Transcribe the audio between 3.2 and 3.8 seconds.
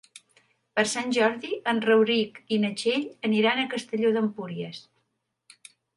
aniran a